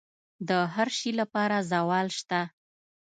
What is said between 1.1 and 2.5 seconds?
لپاره زوال شته،